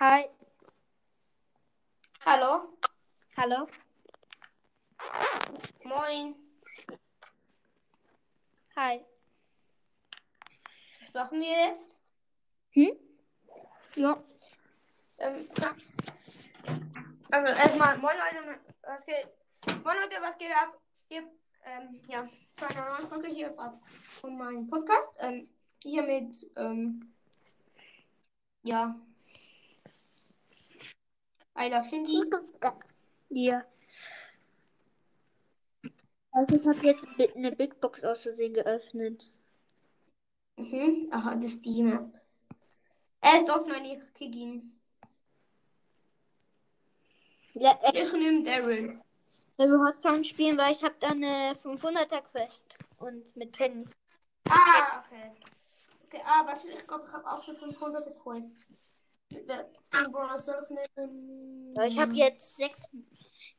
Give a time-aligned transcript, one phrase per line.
[0.00, 0.30] Hi.
[2.24, 2.78] Hallo?
[3.36, 3.66] Hallo.
[5.84, 6.34] Moin.
[8.76, 9.04] Hi.
[11.12, 12.00] Was machen wir jetzt?
[12.70, 12.96] Hm?
[13.96, 14.24] Ja.
[15.18, 15.46] Ähm.
[17.30, 19.28] Also erstmal, moin Leute, was geht?
[19.84, 20.80] Moin Leute, was geht ab?
[21.08, 21.30] Hier,
[21.66, 22.26] ähm, ja,
[22.56, 25.12] zu einer neuen Folge hier von meinem Podcast.
[25.18, 25.46] Ähm,
[25.82, 27.14] hier mit, ähm,
[28.62, 28.98] ja,
[31.56, 32.22] I love Shindy.
[33.30, 33.64] Ja.
[36.32, 37.04] Also ich habe jetzt
[37.36, 39.34] eine Big Box aus Versehen geöffnet.
[40.56, 42.20] Mhm, aha, das ist die Map.
[43.20, 44.80] Er ist offline, ich krieg ihn.
[47.54, 49.00] Ja, äh, Ich nehme Daryl.
[49.56, 53.84] wenn wir Hotzone spielen, weil ich habe dann eine 500er Quest und mit Penny.
[54.48, 55.32] Ah, okay.
[56.04, 58.66] Okay, ah, warte, ich glaube, ich habe auch schon 500 Quest.
[61.86, 62.88] Ich habe jetzt sechs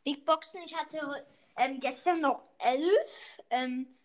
[0.03, 0.61] Big Boxen.
[0.63, 1.25] Ich hatte
[1.57, 3.39] ähm, gestern noch elf.
[3.49, 3.97] Ähm,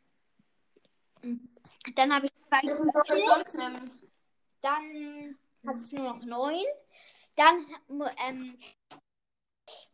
[1.94, 4.00] dann habe ich zwei nehmen.
[4.60, 6.64] Dann hatte ich nur noch neun.
[7.34, 7.66] Dann
[8.26, 8.58] ähm,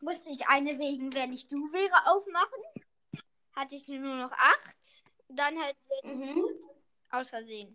[0.00, 2.62] musste ich eine wegen, wenn ich du wäre, aufmachen.
[3.54, 5.04] Hatte ich nur noch acht.
[5.28, 6.44] Dann halt jetzt Mhm.
[7.10, 7.74] aus Versehen.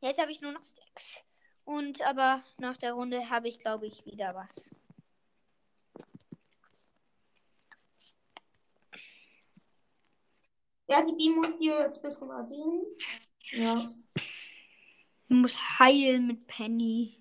[0.00, 1.20] Jetzt habe ich nur noch sechs.
[1.64, 4.70] Und aber nach der Runde habe ich, glaube ich, wieder was.
[10.86, 12.84] Ja, die Beam muss hier jetzt bisschen rasieren.
[13.52, 13.78] Ja.
[13.78, 13.96] Ich
[15.28, 17.20] muss heilen mit Penny.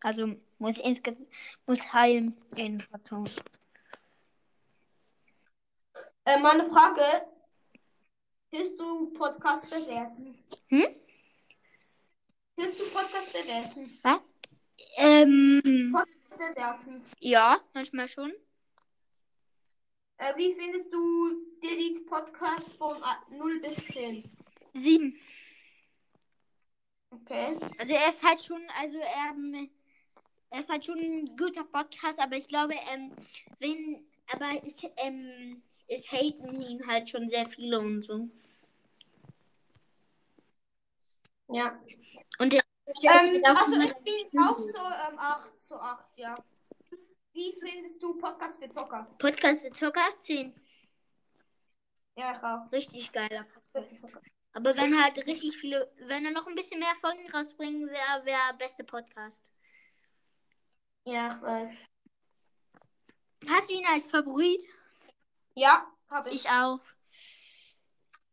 [0.00, 1.26] Also muss insgesamt
[1.66, 3.28] muss heilen in Karton.
[6.24, 7.02] Äh, meine Frage.
[8.50, 10.38] Willst du Podcast bewerten?
[10.68, 11.05] Hm?
[12.56, 13.90] Willst du Podcast bewerten?
[14.96, 17.02] Ähm, Podcast bewerten.
[17.20, 18.32] ja, manchmal schon.
[20.16, 24.24] Äh, wie findest du Delete Podcast von äh, 0 bis 10?
[24.72, 25.18] Sieben.
[27.10, 27.56] Okay.
[27.78, 29.70] Also er ist halt schon, also ähm,
[30.48, 33.12] er ist halt schon ein guter Podcast, aber ich glaube, ähm,
[33.58, 38.30] wenn, aber es, ähm, es haten ihn halt schon sehr viele und so.
[41.48, 41.80] Ja.
[42.38, 46.36] Und er Ähm, also ich bin auch so ähm, 8 zu 8, ja.
[47.32, 49.06] Wie findest du Podcast für Zocker?
[49.18, 50.54] Podcast für Zocker 10.
[52.16, 52.72] Ja, ich auch.
[52.72, 54.16] Richtig geiler Podcast.
[54.52, 58.54] Aber wenn halt richtig viele, wenn er noch ein bisschen mehr Folgen rausbringen, wäre wär
[58.56, 59.52] beste Podcast.
[61.04, 61.84] Ja, ich weiß.
[63.48, 64.64] Hast du ihn als Favorit?
[65.54, 66.36] Ja, hab ich.
[66.36, 66.80] Ich auch.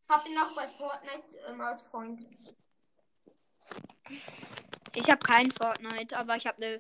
[0.08, 2.22] Hab ihn auch bei Fortnite ähm, als Freund.
[4.96, 6.80] Ich habe keinen Fortnite, aber ich habe eine.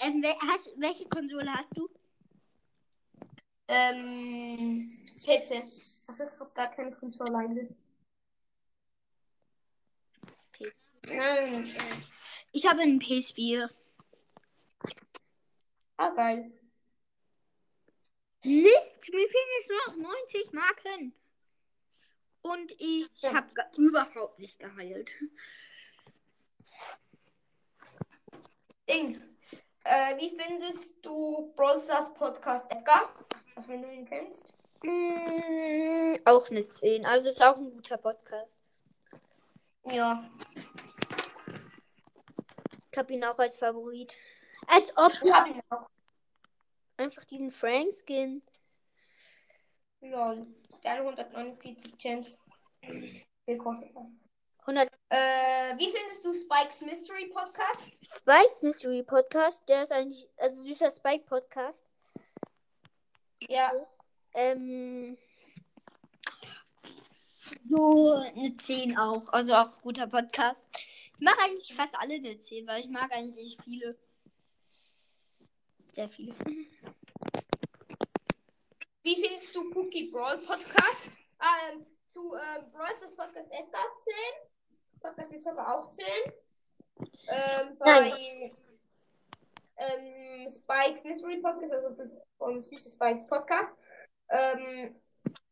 [0.00, 1.88] Ähm, wel hast, welche Konsole hast du?
[3.68, 4.90] Ähm,
[5.24, 5.56] PC.
[5.60, 7.76] Also ich hab gar keine Konsole eigentlich.
[11.08, 11.74] Nein.
[12.52, 13.68] Ich habe einen PS4.
[15.96, 16.52] Ah, geil.
[18.44, 21.14] Mist, mir fehlen jetzt noch 90 Marken.
[22.42, 23.34] Und ich Ja.
[23.34, 25.14] habe überhaupt nicht geheilt.
[28.88, 29.20] Ding.
[29.84, 33.14] Äh, wie findest du Brawl Stars Podcast Edgar?
[33.56, 34.54] Also wenn du ihn kennst.
[34.82, 37.06] Mm, auch eine 10.
[37.06, 38.58] Also ist auch ein guter Podcast.
[39.86, 40.28] Ja.
[42.90, 44.16] Ich habe ihn auch als Favorit.
[44.66, 45.88] Als ob Ich hab ihn auch.
[46.96, 48.42] einfach diesen Frank-Skin.
[50.00, 50.46] Lol.
[50.84, 52.38] Der 149 Gems.
[53.46, 54.06] Gekostet hat.
[54.60, 57.92] 100 Äh, wie findest du Spikes Mystery Podcast?
[58.02, 59.62] Spikes Mystery Podcast.
[59.68, 61.84] Der ist eigentlich, also süßer Spike Podcast.
[63.46, 63.72] Ja.
[64.32, 65.18] Ähm,
[67.68, 69.28] so eine 10 auch.
[69.34, 70.66] Also auch guter Podcast.
[70.72, 73.98] Ich mache eigentlich fast alle eine 10, weil ich mag eigentlich viele.
[75.92, 76.34] Sehr viele.
[79.02, 81.08] Wie findest du Cookie Brawl Podcast?
[81.38, 84.51] Ähm, zu ähm, Brawl Podcast Edgar 10.
[85.02, 86.04] Podcast mit Zucker auch 10.
[87.28, 88.12] Ähm, bei
[89.76, 91.96] ähm, Spikes Mystery Podcast, also
[92.38, 93.74] von Süße Spikes Podcast.
[94.28, 94.94] Ähm,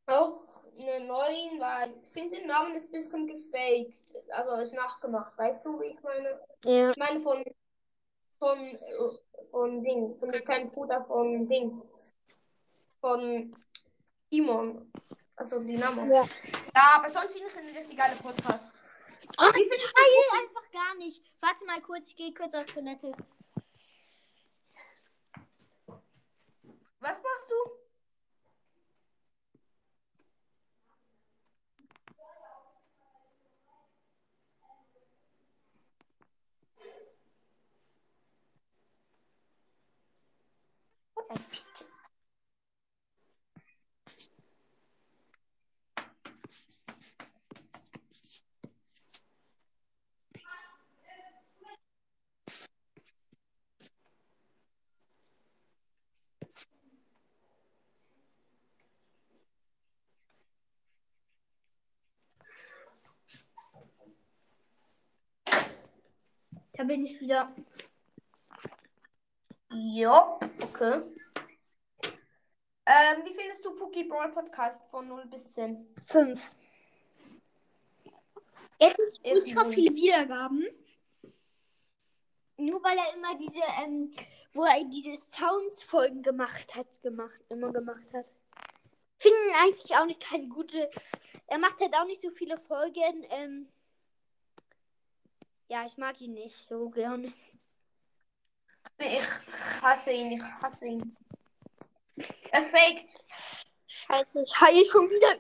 [0.07, 3.95] auch eine 9, weil ich finde den Namen ist ein bisschen gefaked.
[4.31, 5.37] Also ist nachgemacht.
[5.37, 6.41] Weißt du, wie ich meine?
[6.65, 6.91] Ja.
[6.91, 7.45] Ich meine von
[8.39, 8.59] von
[9.51, 11.83] von Ding, von dem kleinen Bruder von Ding.
[13.01, 13.57] Von
[14.31, 14.91] Timon.
[15.37, 16.03] Also Dynamo.
[16.13, 16.23] Ja.
[16.75, 18.70] Ja, aber sonst finde ich einen richtig geilen Podcast.
[19.43, 21.23] Oh, ich teile einfach gar nicht.
[21.41, 23.11] Warte mal kurz, ich gehe kurz auf Toilette.
[27.01, 27.81] Was machst du?
[66.81, 67.55] Da bin ich wieder.
[69.71, 71.03] Ja, okay.
[72.87, 75.95] Ähm, wie findest du Pookie Brawl Podcast von 0 bis 10?
[76.07, 76.41] Fünf.
[78.79, 79.71] Er hat ultra so.
[79.73, 80.65] viele Wiedergaben.
[82.57, 84.15] Nur weil er immer diese, ähm,
[84.55, 88.25] wo er diese Sounds-Folgen gemacht hat, gemacht, immer gemacht hat.
[89.19, 90.91] Finden ihn eigentlich auch nicht keine gute.
[91.47, 93.27] Er macht halt auch nicht so viele Folgen.
[93.29, 93.69] Ähm,
[95.71, 97.33] ja, ich mag ihn nicht so gerne.
[98.99, 99.23] Ich
[99.81, 101.17] hasse ihn, ich hasse ihn.
[102.51, 103.25] Er faked.
[103.87, 105.37] Scheiße, ich heile schon wieder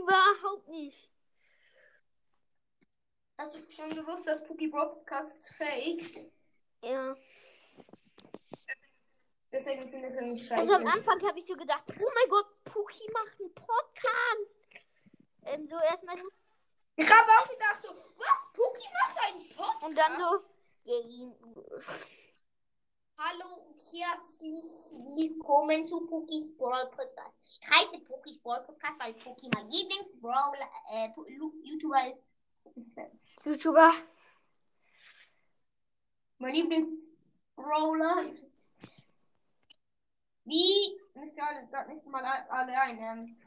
[0.00, 1.10] überhaupt nicht.
[3.36, 6.32] Hast du schon gewusst, dass Pookie Brawl Podcast faked?
[6.82, 7.14] Ja.
[9.52, 10.62] Deswegen finde ich ihn scheiße.
[10.62, 14.84] Also am Anfang habe ich so gedacht, oh mein Gott, Puki macht einen Podcast.
[15.44, 16.28] Ähm, so erstmal so.
[16.96, 18.52] Ich habe auch gedacht so, was?
[18.52, 19.82] Pookie macht einen Podcast?
[19.82, 20.44] Und dann so.
[20.84, 21.32] yay.
[23.18, 27.34] Hallo und herzlich willkommen zu Pookies Brawl Podcast.
[27.42, 30.56] Ich heiße Pookies Brawl Podcast, weil Pookie mein Lieblings-Brawl
[30.92, 31.08] äh,
[31.64, 32.22] YouTuber ist.
[33.44, 33.92] YouTuber.
[36.38, 38.34] Mein Lieblings-Brawler.
[40.46, 42.98] Wie, ich alle gerade nicht mal a- alle ein.
[42.98, 43.40] Ähm,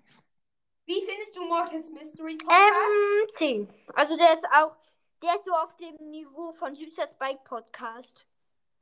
[0.88, 2.64] wie findest du Mortis Mystery Podcast?
[2.64, 3.74] Ähm, 10.
[3.94, 4.76] Also der ist auch.
[5.22, 8.26] Der ist so auf dem Niveau von Süßer Spike Podcast.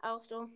[0.02, 0.50] Auch so.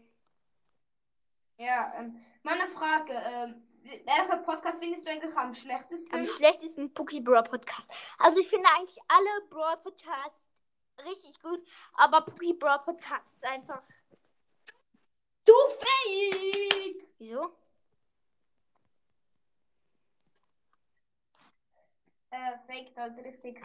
[1.57, 3.63] Ja, ähm, meine Frage, ähm,
[4.05, 6.13] welcher Podcast findest du eigentlich am schlechtesten?
[6.15, 7.89] Am schlechtesten Puki Brawl Podcast.
[8.19, 10.43] Also ich finde eigentlich alle Brawl Podcasts
[11.05, 13.81] richtig gut, aber Puki Brawl Podcast ist einfach.
[15.45, 17.07] Du Fake!
[17.17, 17.58] Wieso?
[22.31, 23.61] Äh, Fake, halt richtig.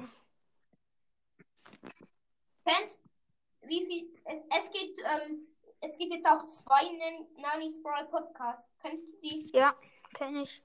[2.67, 2.99] Kennst
[3.63, 4.19] wie viel?
[4.25, 5.47] Es, es gibt, ähm,
[5.81, 8.71] es gibt jetzt auch zwei Nan- Nanny's Brawl Podcasts.
[8.81, 9.51] Kennst du die?
[9.55, 9.75] Ja,
[10.15, 10.63] kenne ich.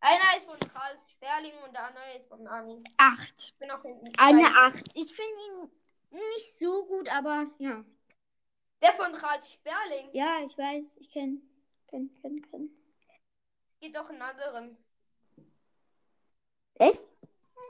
[0.00, 2.82] Einer ist von Ralf Sperling und der andere ist von Nani.
[2.96, 3.40] Acht.
[3.40, 4.90] Ich bin auch in Eine 8.
[4.94, 5.70] Ich finde ihn
[6.12, 7.84] nicht so gut, aber ja.
[8.82, 10.08] Der von Ralf Sperling.
[10.14, 10.96] Ja, ich weiß.
[10.96, 11.42] Ich kenne.
[11.88, 12.70] Kenn, kenn, kenn.
[13.74, 14.76] Es gibt auch einen anderen.
[16.80, 17.06] Echt?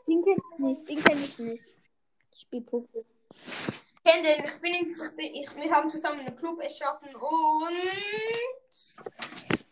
[0.07, 0.89] Den kenn ich nicht.
[0.89, 1.65] Den kenn ich nicht.
[2.33, 3.05] Ich spiel Pokémon.
[3.35, 4.45] Ich kenn den.
[4.45, 7.73] Ich bin, in, ich wir haben zusammen einen Club erschaffen und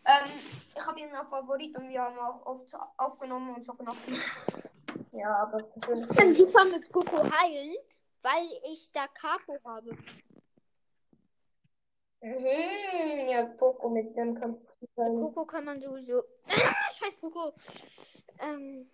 [0.05, 0.31] ähm,
[0.75, 3.97] ich habe ihn als Favorit und wir haben auch oft aufgenommen und so gemacht.
[5.13, 6.09] Ja, aber persönlich.
[6.09, 7.75] Ich kann super mit Poco heilen,
[8.21, 9.91] weil ich da Capo habe.
[12.21, 14.85] Mhm, ja, Poco, mit dem kannst du.
[14.95, 16.23] Poco kann man sowieso.
[16.45, 17.53] Scheiß Poco.
[18.39, 18.89] Ähm.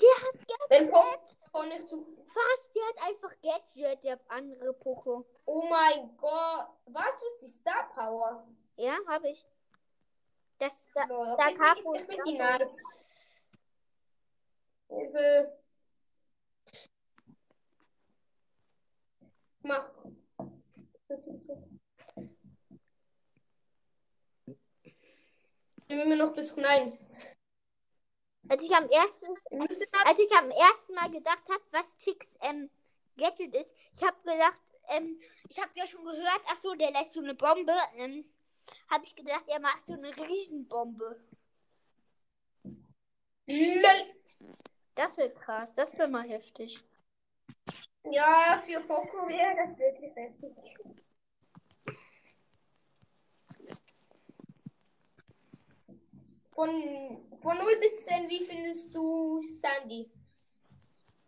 [0.00, 1.72] Der hat Wenn Gadget.
[1.78, 2.06] nicht zu.
[2.34, 2.72] Was?
[2.72, 5.24] Der hat einfach Gadget, der andere Poco.
[5.44, 6.68] Oh mein Gott.
[6.86, 8.46] Was ist die Star Power?
[8.76, 9.44] Ja, habe ich.
[10.58, 12.76] Das, da, Lol, da okay, Capo ich, ich finde die nice.
[14.88, 15.58] Hilfe.
[19.62, 19.90] Mach.
[25.88, 26.92] Sind wir noch bis nein?
[28.48, 29.26] Als ich am ersten,
[30.04, 32.70] als ich am ersten Mal gedacht habe, was Tix ähm,
[33.16, 37.12] Gadget ist, ich habe gedacht, ähm, ich habe ja schon gehört, ach so, der lässt
[37.12, 38.24] so eine Bombe, ähm,
[38.90, 41.20] habe ich gedacht, er macht so eine Riesenbombe.
[43.46, 44.14] Lol.
[44.94, 46.82] Das wird krass, das wäre mal heftig.
[48.04, 50.54] Ja, für Poco wäre das wirklich heftig.
[56.58, 56.70] Von,
[57.40, 60.10] von 0 bis 10, wie findest du Sandy?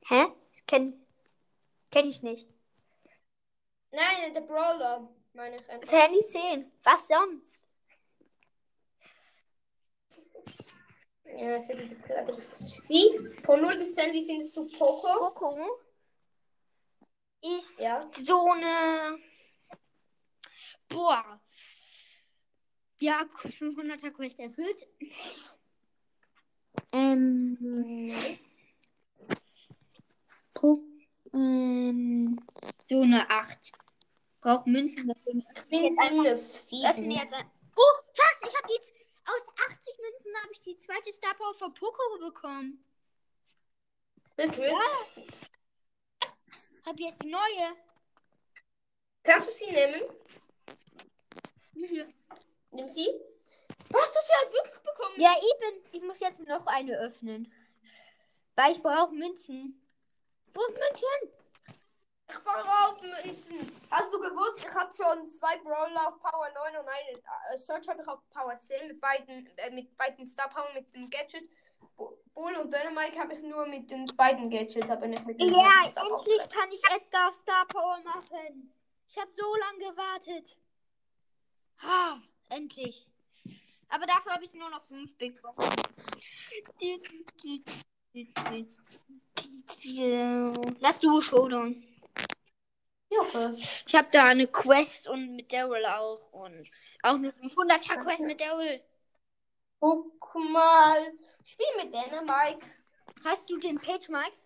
[0.08, 0.26] Hä?
[0.52, 1.06] Ich kenn,
[1.92, 2.49] kenn ich nicht.
[3.92, 5.70] Nein, der Brawler, meine ich.
[5.70, 5.88] einfach.
[5.88, 6.72] Sandy 10.
[6.82, 7.60] Was sonst?
[11.26, 12.88] Ja, sehr gute Kreativität.
[12.88, 13.40] Wie?
[13.44, 15.30] Von 0 bis 10, wie findest du Poco?
[15.30, 15.80] Poco
[17.40, 18.10] ist Ja.
[18.26, 19.16] so eine.
[20.88, 21.40] Boah.
[23.00, 24.87] Ja, 500er Quest erfüllt.
[26.92, 28.38] Ähm.
[30.52, 30.78] Po
[31.33, 32.38] ähm,
[32.88, 33.73] so eine 8.
[34.40, 35.35] Braucht Münzen dafür.
[35.35, 37.11] Ich bin Jetzt eine Öffne 7.
[37.11, 37.50] jetzt ein.
[37.76, 39.00] Oh, krass, ich habe die.
[39.25, 42.85] Aus 80 Münzen habe ich die zweite Star Power von Poco bekommen.
[44.37, 44.73] Wirklich?
[46.85, 47.76] Hab jetzt die neue.
[49.23, 50.02] Kannst du sie nehmen?
[51.75, 52.12] Hier.
[52.73, 53.09] Nimm sie.
[53.93, 55.15] Hast du sie halt wirklich bekommen?
[55.17, 55.85] Ja, eben.
[55.93, 57.53] Ich muss jetzt noch eine öffnen.
[58.55, 59.81] Weil ich brauche Münzen.
[60.53, 61.41] Wo ist Münzen?
[62.29, 63.73] Ich brauche Münzen.
[63.91, 67.19] Hast du gewusst, ich habe schon zwei Brawler auf Power 9 und eine
[67.55, 70.95] äh, Search habe ich auf Power 10 mit beiden, äh, mit beiden Star Power mit
[70.95, 71.49] dem Gadget.
[72.35, 75.83] Bull und Dynamite habe ich nur mit den beiden Gadgets, aber nicht mit den Ja,
[75.85, 78.73] endlich kann ich Edgar Star Power machen.
[79.09, 80.57] Ich habe so lange gewartet.
[81.83, 83.07] Ha, endlich.
[83.88, 85.71] Aber dafür habe ich nur noch fünf Big Boxen.
[90.80, 91.83] Lass du Showdown.
[93.11, 96.33] Ich habe da eine Quest und mit Daryl auch.
[96.33, 96.69] Und
[97.02, 98.80] auch eine 500er Quest mit Daryl.
[99.80, 101.12] Guck mal.
[101.45, 102.64] Spiel mit Dynamite.
[103.25, 104.37] Hast du den Page Mike?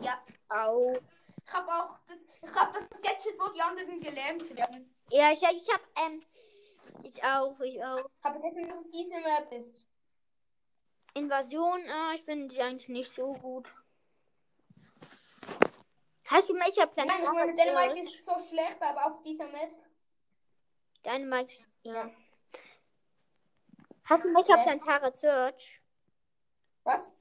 [0.00, 0.22] Ja.
[0.48, 0.98] Au.
[1.44, 4.94] Ich habe auch das, ich hab das Gadget, wo die anderen gelähmt werden.
[5.10, 6.22] Ja, ich, ich habe, ähm,
[7.04, 8.04] ich auch, ich auch.
[8.22, 9.86] Aber vergessen, dass es diese Map ist.
[11.14, 13.72] Invasion, äh, ich finde die eigentlich nicht so gut.
[16.24, 17.06] Hast du welcher Plan?
[17.06, 19.70] Nein, ich meine, Dynamite ist so schlecht, aber auf dieser Map.
[21.02, 21.92] Deine Mike, ja.
[21.92, 22.10] Ja.
[24.04, 24.62] Hast du welcher Ja.
[24.62, 25.80] Plantara Search?
[26.84, 27.12] Was?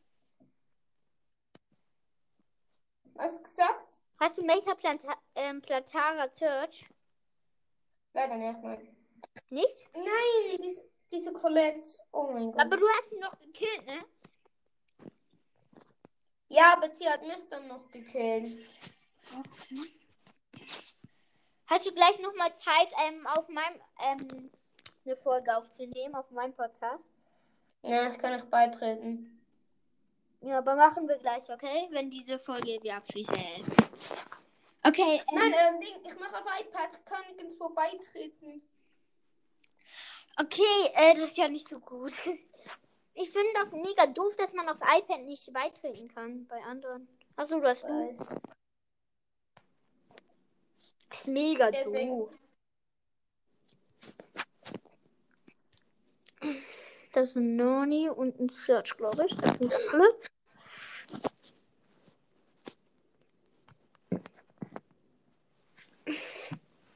[3.14, 4.00] Was hast du gesagt?
[4.20, 6.86] Hast du welcher Planta ähm, Plantara Search?
[8.14, 8.96] Leider nicht, nein.
[9.50, 9.90] Nicht?
[9.94, 11.86] Nein, diese, diese Colette.
[12.12, 12.62] Oh mein Gott.
[12.62, 14.04] Aber du hast sie noch gekillt, ne?
[16.50, 18.58] ja, aber sie hat mich dann noch gekillt.
[21.68, 24.52] Hast du gleich noch mal Zeit, ähm, auf meinem, ähm,
[25.06, 27.06] eine Folge aufzunehmen, auf meinem Podcast?
[27.84, 29.42] Ja, ich kann nicht beitreten.
[30.42, 31.88] Ja, aber machen wir gleich, okay?
[31.92, 33.36] Wenn diese Folge wir abschließen.
[34.84, 38.62] Okay, ähm, Nein, ähm, Ding, ich mache auf iPad, kann ich ins beitreten.
[40.40, 42.14] Okay, äh, das ist ja nicht so gut.
[43.14, 47.10] Ich finde das mega doof, dass man auf iPad nicht beitreten kann bei anderen.
[47.36, 48.18] Achso, du hast du.
[51.12, 52.08] Ist mega Deswegen.
[52.08, 52.32] doof.
[57.12, 59.36] Das ist ein Noni und ein Search, glaube ich.
[59.36, 60.20] Das sind alle.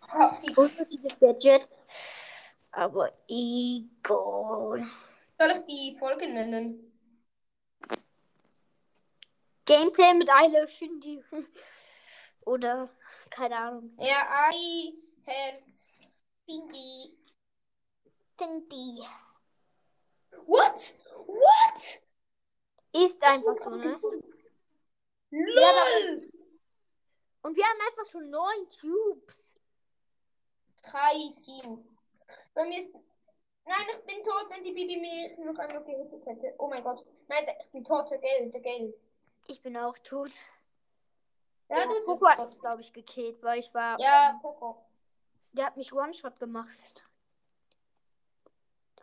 [0.08, 0.52] Hab sie.
[0.54, 1.68] Positives Gadget.
[2.76, 4.86] Aber egal.
[5.40, 6.92] Soll ich die Folge nennen?
[9.64, 11.24] Gameplay mit Eile Shindy.
[12.42, 12.90] Oder,
[13.30, 13.96] keine Ahnung.
[13.98, 14.92] Ja, Ei,
[15.24, 16.10] Herz,
[16.46, 17.18] Pinky.
[18.38, 19.02] Cindy.
[20.46, 20.94] What?
[21.26, 22.02] What?
[22.92, 24.00] Ist einfach so, ne?
[25.32, 26.30] LOL!
[27.42, 29.56] Und wir haben einfach schon neun Tubes.
[30.84, 31.95] Drei Team.
[32.54, 32.94] Bei mir ist.
[33.68, 36.54] Nein, ich bin tot, wenn die Bibi mich noch einmal gehittet hätte.
[36.60, 37.04] Oh mein Gott.
[37.28, 38.96] Nein, ich bin tot, der Geld, der Geld.
[39.48, 40.32] Ich bin auch tot.
[41.70, 44.00] Ja, du bist Coco hat mich, glaube ich, gekillt, weil ich war.
[44.00, 44.86] Ja, Poco.
[45.54, 47.04] Der hat mich One-Shot gemacht.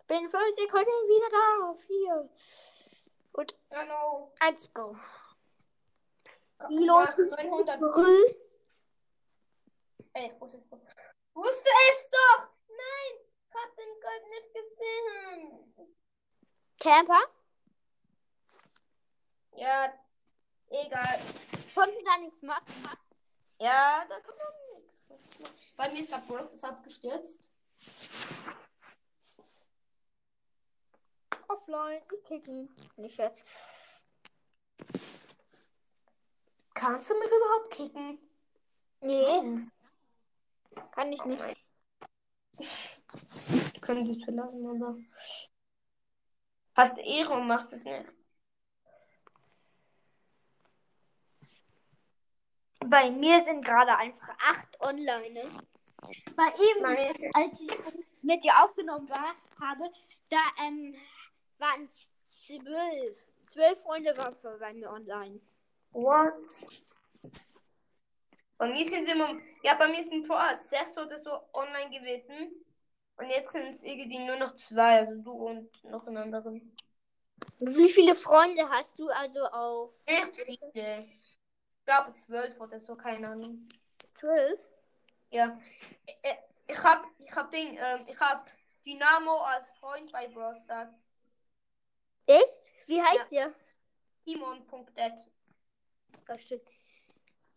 [0.06, 1.74] Bin fünf Sekunden wieder da.
[1.86, 2.30] Vier.
[3.32, 4.32] Und Ja, no.
[4.40, 4.94] let's go.
[6.68, 7.78] Die Leute 900.
[7.78, 8.24] Früh.
[10.12, 10.78] Ey, ich wusste es doch.
[11.34, 12.48] Wusste es doch!
[12.82, 13.14] Nein!
[13.48, 15.86] Ich hab den Gold nicht gesehen.
[16.78, 17.22] Camper.
[19.56, 19.92] Ja,
[20.70, 21.20] egal.
[21.74, 22.64] Konnte da nichts machen.
[23.58, 25.52] Ja, da kann man nichts.
[25.76, 27.52] Bei mir ist gerade Brox abgestürzt.
[31.48, 32.02] Offline.
[32.26, 32.74] Kicken.
[32.96, 33.44] Nicht jetzt.
[36.74, 38.18] Kannst du mich überhaupt kicken?
[39.00, 39.66] Nee,
[40.92, 41.66] kann ich nicht.
[42.58, 44.96] Du kannst es verlassen, aber.
[46.74, 48.12] Hast du Ehre und machst es nicht.
[52.86, 55.30] Bei mir sind gerade einfach acht online.
[55.30, 55.50] Ne?
[56.36, 56.50] Bei
[57.10, 59.90] es- als ich mit dir aufgenommen war, habe,
[60.30, 60.94] da ähm,
[61.58, 61.88] waren
[62.46, 63.18] zwölf.
[63.46, 65.40] Zwölf Freunde waren bei mir online.
[65.92, 66.34] What?
[68.62, 72.64] Bei mir sind immer, ja, bei mir sind vorher sechs oder so online gewesen.
[73.16, 76.76] Und jetzt sind es irgendwie nur noch zwei, also du und noch einen anderen.
[77.58, 81.08] Wie viele Freunde hast du also auf Echt viele.
[81.08, 83.68] Ich glaube zwölf oder so, keine Ahnung.
[84.20, 84.60] zwölf?
[85.30, 85.58] Ja.
[86.68, 88.48] Ich hab, ich hab Ding, ähm, ich hab
[88.86, 90.94] Dynamo als Freund bei Brawl Stars.
[92.26, 92.62] Echt?
[92.86, 93.52] Wie heißt der?
[94.24, 95.14] Timon.net.
[96.28, 96.62] Oh, shit.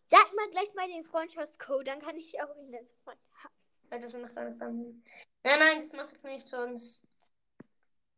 [0.08, 4.22] Sag mal gleich mal den Freundschaftscode, dann kann ich auch den Freund haben.
[4.22, 5.02] Noch gar nicht an.
[5.42, 7.02] Nein, nein, das mache ich nicht, sonst.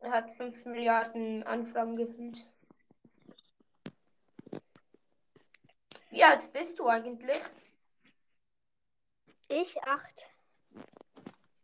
[0.01, 2.47] Er hat 5 Milliarden Anfragen gefühlt.
[6.11, 7.43] Wie alt bist du eigentlich?
[9.49, 10.29] Ich acht.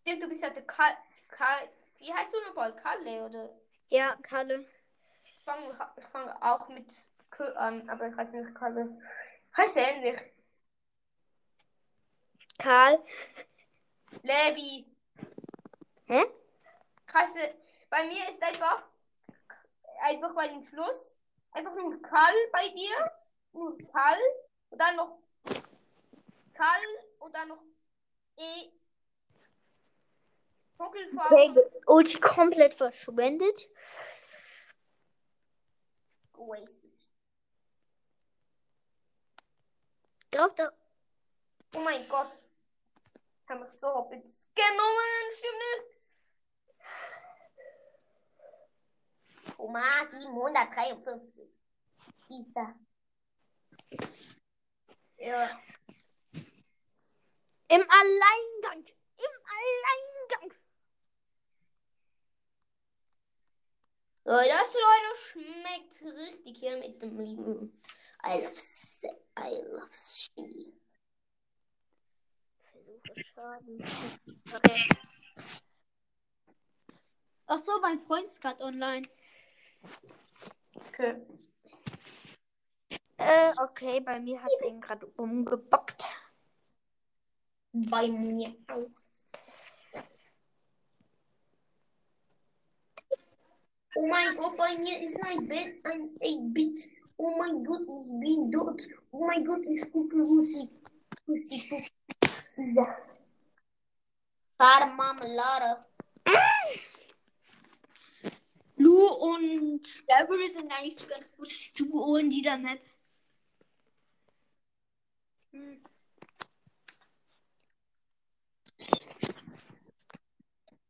[0.03, 0.97] Stimmt, du bist ja der Kal.
[1.29, 2.75] Kal wie heißt du nochmal?
[2.77, 3.49] Kalle oder?
[3.89, 4.67] Ja, Kalle.
[5.25, 5.75] Ich fange
[6.13, 6.87] fang auch mit
[7.31, 9.01] K an, aber ich heiße nicht Kalle.
[9.57, 10.21] Heißt er ähnlich?
[12.59, 13.05] Karl.
[14.23, 14.87] Levi.
[16.07, 16.25] Hä?
[17.13, 17.55] Heiße,
[17.89, 18.89] bei mir ist einfach.
[20.03, 21.15] Einfach bei dem Schluss.
[21.53, 23.13] Einfach nur Karl bei dir.
[23.53, 24.19] Nur Karl.
[24.71, 25.19] Und dann noch.
[26.55, 26.83] Karl.
[27.21, 27.63] Und dann noch
[28.37, 28.71] E.
[30.77, 31.57] Vogelfarben.
[31.57, 33.69] Okay, Ulti komplett verschwendet.
[36.33, 36.94] Wasted.
[40.35, 40.69] Drauf da.
[41.77, 42.33] Oh mein Gott.
[43.45, 45.31] Ich habe mich so hoppits genommen.
[45.31, 45.95] Stimmt nicht.
[49.59, 51.49] Oma 753.
[52.31, 52.75] Isa.
[55.19, 55.61] Ja.
[57.69, 58.85] Im Alleingang.
[59.17, 60.59] Im Alleingang.
[64.25, 67.81] So, das Leute schmeckt richtig hier mit dem lieben
[68.27, 68.59] I love
[69.37, 70.73] I love Chili.
[72.73, 73.85] Versuche Schaden.
[74.55, 74.89] Okay.
[77.47, 79.07] Ach so, mein Freund ist gerade online.
[80.75, 81.21] Okay.
[83.19, 86.05] Äh, okay, bei mir hat es ihn gerade umgebockt.
[87.73, 89.05] Bei mir auch.
[93.97, 96.94] Oh mein Gott, bei mir ist ein Bett, ein 8-Bit.
[97.17, 98.83] Oh mein Gott, ich bin dort.
[99.11, 100.71] Oh mein Gott, ich gucke Musik.
[101.27, 101.93] Musik.
[102.57, 102.87] So.
[104.59, 105.85] Marmelade.
[108.77, 112.81] Lu und Strawberry sind eigentlich ganz gutes Duo in dieser Map.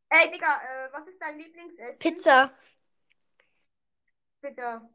[0.09, 1.99] Ey, Digga, äh, was ist dein Lieblingsessen?
[1.99, 2.51] Pizza.
[4.41, 4.89] Pizza.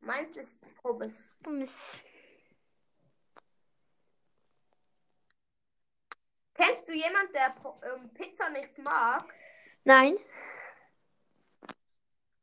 [0.00, 1.36] Meins ist Pommes.
[6.54, 7.54] Kennst du jemand, der
[7.94, 9.24] ähm, Pizza nicht mag?
[9.84, 10.16] Nein,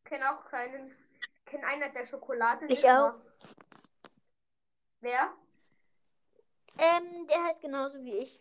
[0.03, 0.95] Kenn auch keinen.
[1.45, 3.13] Kenn einer, der Schokolade Ich nicht auch.
[3.13, 3.21] mag.
[5.01, 5.33] Wer?
[6.77, 8.39] ähm, der heißt genauso wie ich.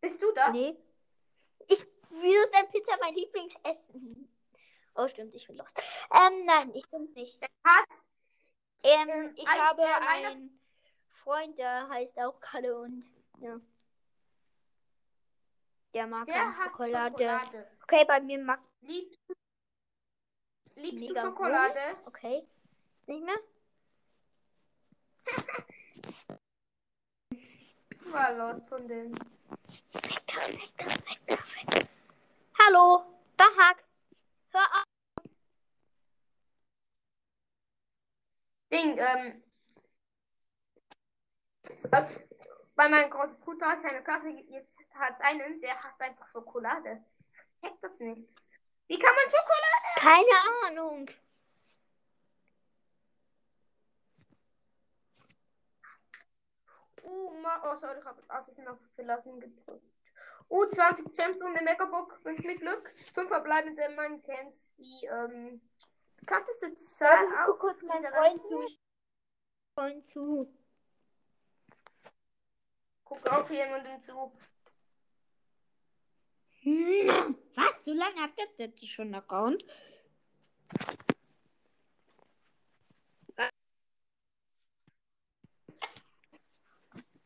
[0.00, 0.52] Bist du das?
[0.52, 0.76] Nee.
[1.68, 4.28] Ich, wieso ist dein Pizza mein Lieblingsessen?
[5.00, 5.68] Oh, stimmt, ich bin los.
[6.12, 7.40] Ähm, nein, ich bin nicht.
[7.64, 7.86] Hast
[8.82, 10.60] Ähm, Ähm, ich ein- habe äh, meine- einen
[11.22, 13.04] Freund, der heißt auch Kalle und
[13.40, 13.60] ja.
[15.94, 17.10] Der mag der Schokolade.
[17.12, 17.70] Schokolade.
[17.84, 19.18] Okay, bei mir mag Liebst,
[20.76, 21.96] liebst du Schokolade?
[22.06, 22.46] okay.
[23.06, 23.38] Nicht mehr?
[28.12, 29.12] War los von dem.
[29.14, 32.64] Weg da, weg da, weg da, weg da.
[32.64, 33.04] Hallo,
[33.36, 33.84] Bahak.
[34.52, 34.87] Hör auf.
[38.72, 39.42] Ding, ähm.
[41.90, 42.02] äh,
[42.74, 47.02] Bei meinem großen Bruder ist seine Klasse jetzt hat einen, der hasst einfach Schokolade.
[47.60, 48.32] Checkt das nicht.
[48.86, 49.96] Wie kann man Schokolade?
[49.96, 51.10] Keine Ahnung.
[57.02, 59.82] Uh, ma oh, sorry, ich habe aus Versehen auf verlassen gedrückt.
[60.50, 62.18] Uh, 20 Gems und eine Megabook.
[62.22, 62.92] 5 mit Glück.
[63.14, 65.60] 5 verbleibende, man kennt die, ähm.
[66.76, 68.62] Zahl Warte, ich guck auf kurz meinen Freund zu.
[68.62, 68.80] Ich-
[69.74, 70.54] Freund zu.
[73.04, 74.32] Guck auch jemandem zu.
[76.62, 77.84] Hm, Was?
[77.84, 79.64] So lange hat der Depp schon einen Account?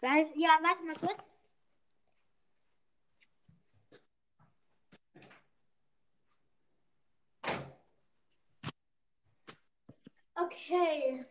[0.01, 0.31] Was?
[0.35, 1.32] Ja, warte mal kurz.
[10.35, 11.27] Okay.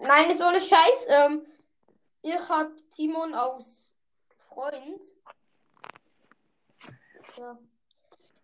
[0.00, 1.06] Nein, ist ohne Scheiß.
[1.08, 1.46] Ähm,
[2.22, 3.90] ich hab Timon aus
[4.48, 5.02] Freund.
[7.36, 7.58] Ja.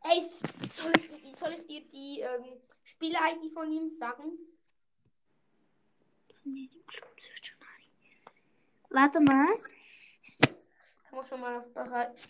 [0.03, 0.23] Ey,
[0.69, 4.33] soll ich, soll ich dir die ähm, Spieler-ID von ihm sagen?
[6.45, 6.71] Nee,
[8.93, 9.47] Warte mal.
[10.41, 12.29] Ich muss schon mal auf bereit.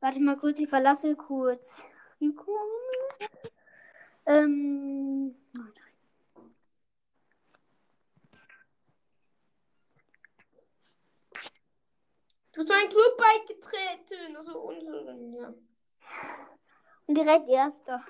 [0.00, 1.82] Warte mal kurz, ich verlasse kurz.
[2.18, 2.36] Ich
[4.26, 5.34] ähm.
[12.52, 14.36] Du bist meinem Club beigetreten.
[14.36, 15.54] Also unseren, ja.
[17.06, 18.04] Und direkt erster.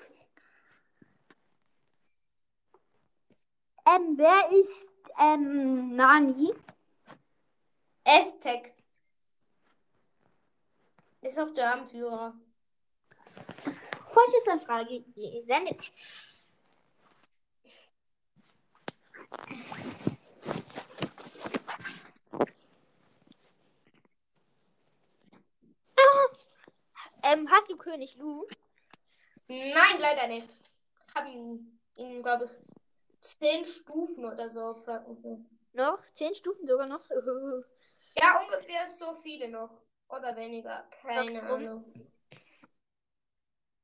[3.85, 6.53] Ähm, wer ist ähm, Nani?
[8.05, 8.73] Aztec.
[11.21, 12.33] Ist auch der Anführer.
[14.11, 15.91] Falsche Anfrage gesendet.
[25.97, 26.27] Ah,
[27.23, 28.47] Ähm, hast du König Lu?
[29.47, 30.57] Nein, leider nicht.
[31.07, 32.51] Ich habe ihn, ihn glaube ich,
[33.21, 34.75] zehn Stufen oder so.
[35.73, 36.03] Noch?
[36.15, 37.03] Zehn Stufen sogar noch?
[38.15, 39.69] Ja, ungefähr so viele noch.
[40.09, 40.85] Oder weniger.
[41.01, 41.41] Keine.
[41.43, 41.93] Ahnung.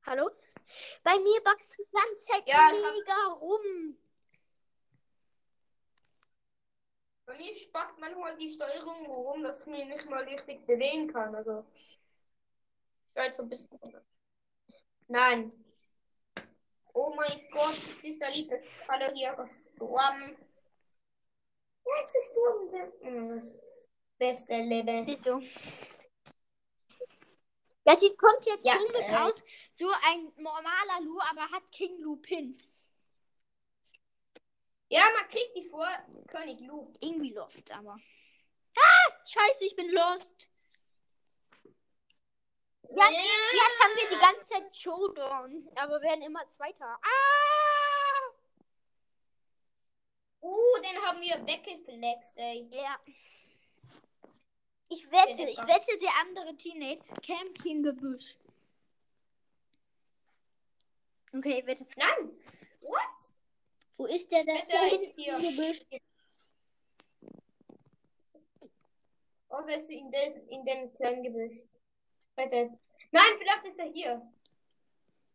[0.08, 0.30] Hallo?
[1.04, 3.98] Bei mir wächst die ganze Zeit Ja, ich hab- mega rum.
[7.26, 11.36] Bei mir spackt manchmal die Steuerung rum, dass ich mich nicht mal richtig bewegen kann.
[11.36, 11.66] Also.
[11.76, 12.00] Ich
[13.36, 13.70] so ein bisschen.
[15.10, 15.52] Nein.
[16.94, 17.76] Oh mein Gott,
[18.22, 20.38] der liebe Kalle hier gestorben.
[21.84, 22.94] Er ist gestorben.
[23.02, 23.42] Hm,
[24.18, 25.06] Beste Leben.
[25.06, 25.42] Wieso?
[27.88, 29.16] Das sieht komplett Ja, komisch äh.
[29.16, 29.36] aus.
[29.76, 32.90] So ein normaler Lu, aber hat King Lu Pins.
[34.90, 35.88] Ja, man kriegt die vor
[36.28, 36.94] König Lu.
[37.00, 37.98] Irgendwie lost, aber.
[38.76, 39.14] Ah!
[39.26, 40.50] Scheiße, ich bin lost.
[42.90, 47.00] Ja, Jetzt haben wir die ganze Zeit Showdown, aber werden immer Zweiter.
[47.02, 48.34] Ah!
[50.42, 52.68] Uh, den haben wir weggeflext, ey.
[52.70, 53.00] Ja.
[54.90, 58.38] Ich wette, Der ich wette, der andere Teammate campt hier im Gebüsch.
[61.34, 61.86] Okay, wette.
[61.98, 62.32] Nein!
[62.82, 63.36] What?
[63.98, 64.56] Wo ist der denn?
[64.56, 65.38] wette, er ist hier.
[65.40, 65.82] Gebüsch.
[69.50, 71.64] Oh, der ist in, des, in den kleinen Gebüsch.
[72.36, 72.74] Warte, ist-
[73.12, 74.32] Nein, vielleicht ist er hier.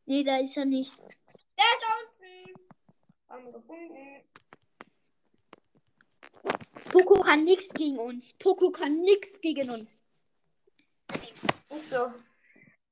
[0.06, 0.98] Nee, da ist er nicht.
[0.98, 2.68] Der ist unten.
[3.28, 4.24] Haben wir gefunden.
[6.92, 8.34] Poco kann nichts gegen uns.
[8.34, 10.02] Poco kann nichts gegen uns.
[11.70, 12.12] Ist so.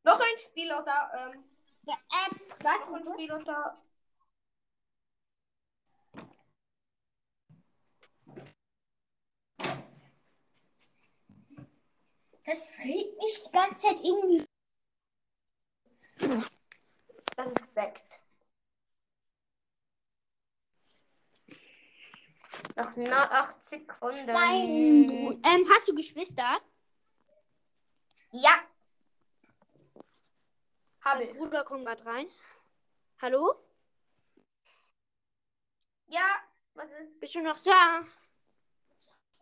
[0.02, 1.30] Noch ein Spieler da.
[1.32, 1.44] Ähm,
[1.86, 3.82] Ja, ähm, noch ein Spieler da.
[12.46, 14.44] Das regt mich die ganze Zeit irgendwie.
[17.36, 18.20] Das ist Sekt.
[22.80, 24.32] Noch na- acht Sekunden.
[24.32, 26.58] Mein Bru- ähm, hast du Geschwister?
[28.32, 28.52] Ja.
[31.02, 31.36] Habe ich.
[31.36, 32.26] Bruder kommt gerade rein.
[33.20, 33.54] Hallo?
[36.06, 36.26] Ja,
[36.74, 37.18] was ist?
[37.20, 38.02] Bist du noch da?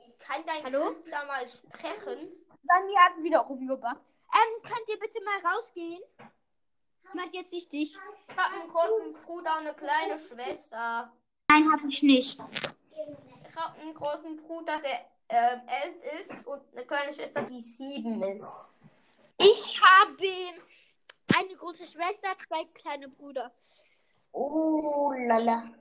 [0.06, 0.96] Ich kann dein Hallo?
[1.10, 2.28] Da mal sprechen.
[2.64, 4.00] Bei mir hat es wieder rumgebackt.
[4.34, 6.02] Ähm, könnt ihr bitte mal rausgehen?
[7.04, 7.96] Ich mach jetzt nicht dich.
[8.28, 11.10] Ich habe einen großen Bruder und eine kleine Schwester.
[11.48, 12.38] Nein, hab ich nicht.
[13.58, 18.22] Ich habe einen großen Bruder, der ähm, elf ist und eine kleine Schwester, die sieben
[18.22, 18.54] ist.
[19.36, 20.24] Ich habe
[21.36, 23.52] eine große Schwester, zwei kleine Brüder.
[24.30, 25.74] Oh lala.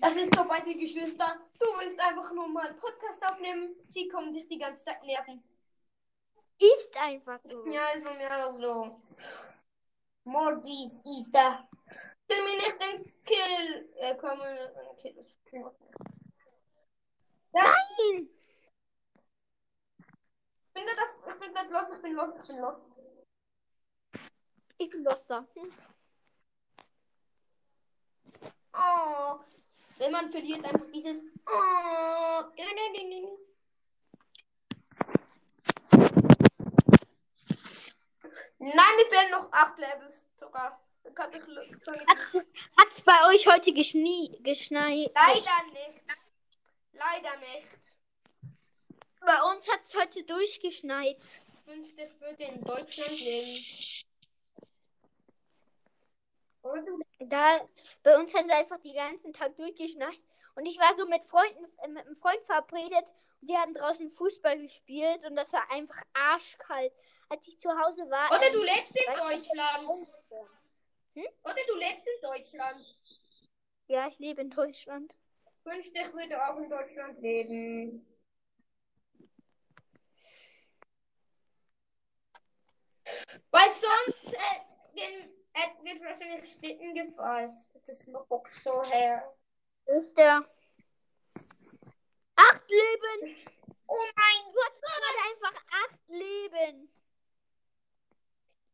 [0.00, 1.40] Das ist so bei den Geschwistern.
[1.58, 3.74] Du willst einfach nur mal einen Podcast aufnehmen.
[3.88, 5.42] Die kommen dich die ganze Zeit nerven.
[6.60, 7.66] Ist einfach so.
[7.66, 8.98] Ja, ist bei mir auch so.
[10.28, 11.66] Mordis ist da.
[12.28, 13.94] Kill mir nicht den Kill.
[13.96, 15.64] Äh, komm, äh, Kill.
[17.52, 18.28] Nein!
[20.66, 22.82] Ich bin grad ich bin grad lost, ich bin lost, ich bin lost.
[24.80, 25.48] Ich bin Loster.
[25.54, 25.72] Hm.
[28.74, 29.40] Oh.
[29.96, 31.24] Wenn man verliert, einfach dieses.
[31.46, 32.18] Oh.
[38.60, 40.80] Nein, mir fehlen noch acht Levels sogar.
[42.06, 42.38] Hat's,
[42.76, 44.40] hat's bei euch heute geschneit?
[45.14, 46.02] Leider nicht.
[46.92, 47.78] Leider nicht.
[49.20, 51.22] Bei uns hat es heute durchgeschneit.
[51.22, 53.64] Ich wünschte, ich würde in Deutschland leben.
[57.20, 57.60] Da,
[58.02, 60.20] bei uns hat es einfach den ganzen Tag durchgeschneit.
[60.54, 63.04] Und ich war so mit Freunden, äh, mit einem Freund verabredet.
[63.40, 65.24] Und wir haben draußen Fußball gespielt.
[65.24, 66.92] Und das war einfach arschkalt.
[67.28, 68.30] Als ich zu Hause war.
[68.30, 70.08] Oder ähm, du lebst in Deutschland.
[71.14, 71.26] Hm?
[71.42, 72.98] Oder du lebst in Deutschland.
[73.88, 75.16] Ja, ich lebe in Deutschland.
[75.64, 78.06] Wünschte, ich würde auch in Deutschland leben.
[83.50, 84.38] Weil sonst äh,
[84.94, 87.56] wenn, äh, wird wahrscheinlich Schlitten gefallen.
[87.86, 89.34] Das Bock so her.
[89.86, 90.44] Ist der?
[92.36, 93.36] Acht Leben!
[93.86, 94.82] Oh mein Du hast
[95.32, 96.97] einfach acht Leben.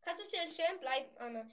[0.05, 1.51] Kannst du schnell stehen bleiben, Anna?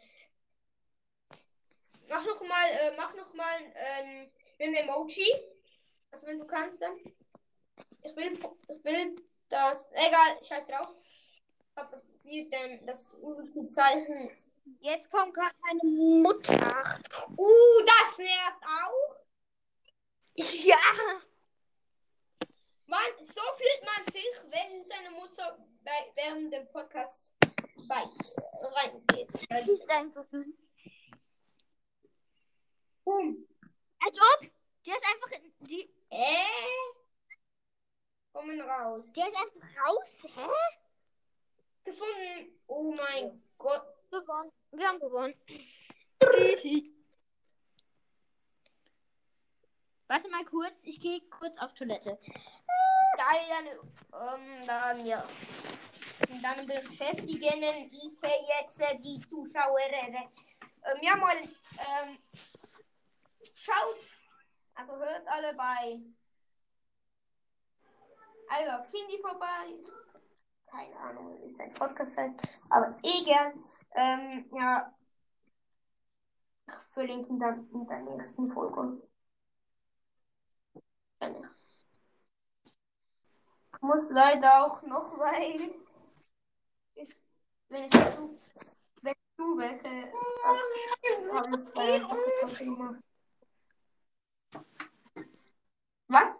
[2.09, 5.31] Mach noch mal, äh, mach noch mal ähm, ein Emoji.
[6.11, 6.97] Also wenn du kannst dann.
[8.03, 8.33] Ich will,
[8.67, 9.15] ich will
[9.47, 9.87] das.
[9.91, 10.89] Egal, scheiß drauf.
[11.75, 13.07] Hab hier denn das
[13.69, 14.29] Zeichen.
[14.81, 15.83] Jetzt kommt gerade meine
[16.21, 17.01] Mutter.
[17.37, 19.17] Uh, das nervt auch.
[20.35, 20.77] Ja.
[22.85, 27.31] Man, so fühlt man sich, wenn seine Mutter bei, während dem Podcast
[27.89, 29.30] reingeht.
[29.50, 30.43] Das ist einfach so.
[33.04, 33.47] Boom.
[34.00, 34.50] Als ob.
[34.86, 35.30] Der ist einfach.
[35.67, 36.45] Die, Äh.
[38.34, 39.12] Kommen raus.
[39.12, 40.19] der ist einfach raus.
[40.24, 40.47] Hä?
[41.84, 42.60] Gefunden.
[42.67, 43.84] Oh mein Gott.
[44.10, 44.52] Gewonnen.
[44.71, 45.34] Wir haben gewonnen.
[50.08, 50.84] Warte mal kurz.
[50.86, 52.19] Ich gehe kurz auf Toilette.
[53.21, 55.23] Dann, ähm, dann ja.
[56.29, 58.19] Und dann beschäftigen ich
[58.60, 59.79] jetzt äh, die Zuschauer.
[59.79, 62.17] Ähm, ja, mal, ähm,
[63.53, 64.17] schaut,
[64.75, 65.99] also hört alle bei
[68.51, 69.79] also Findy vorbei.
[70.65, 72.36] Keine Ahnung, wie sein Podcast heißt,
[72.69, 73.53] aber egal.
[73.93, 74.93] Ähm, ja,
[76.67, 79.01] ich verlinke ihn dann in der nächsten Folge.
[81.19, 81.61] Gerne.
[83.81, 85.11] Ich muss leider auch noch,
[86.93, 87.15] ich,
[87.67, 88.39] wenn ich du,
[89.01, 90.11] wenn du welche
[92.63, 93.01] gemacht.
[96.09, 96.35] Was?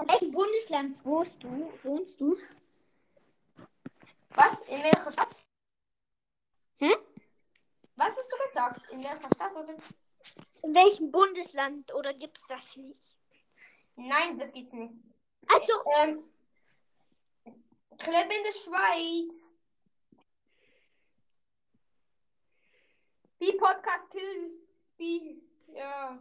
[0.00, 1.72] In welchem Bundesland wohnst du?
[1.82, 2.36] Wohnst du?
[4.34, 4.60] Was?
[4.62, 5.46] In welcher Stadt?
[6.76, 6.94] Hä?
[7.96, 8.82] Was hast du gesagt?
[8.90, 9.56] In welcher Stadt?
[9.56, 9.76] Oder?
[10.62, 13.16] In welchem Bundesland oder gibt's das nicht?
[13.96, 14.92] Nein, das geht's nicht.
[15.48, 16.24] Also, Ähm,
[17.44, 19.52] ich lebe in der Schweiz.
[23.38, 24.50] Wie Podcast Kill.
[24.96, 25.42] Wie.
[25.74, 26.18] Ja.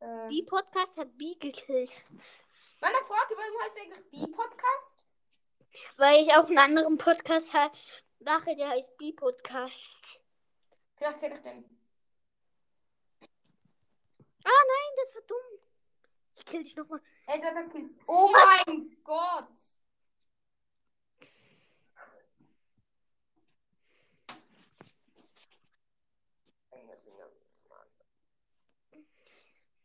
[0.00, 1.90] Äh, B Podcast hat B gekillt.
[2.80, 4.92] meine Frage, warum heißt du eigentlich B Podcast?
[5.96, 7.72] Weil ich auch einen anderen Podcast ha-
[8.20, 9.90] mache, der heißt B Podcast.
[10.96, 11.78] Vielleicht kenne ich den.
[14.44, 15.60] Ah nein, das war dumm.
[16.36, 17.02] Ich kill dich nochmal.
[17.28, 17.94] Edward Kills.
[18.08, 19.48] Oh mein Gott.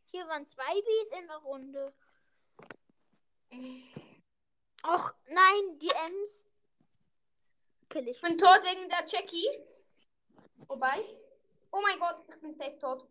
[0.06, 1.92] Hier waren zwei Bs in der Runde.
[4.86, 6.30] Och, nein, die Ms.
[7.90, 8.16] Kill ich.
[8.16, 9.48] Ich bin tot wegen der Jackie.
[10.68, 11.04] Wobei.
[11.72, 13.08] Oh mein Gott, ich bin safe tot.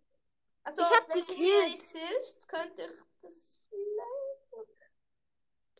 [0.63, 3.59] Also, Ich wenn du mir jetzt hilfst, könnte ich das.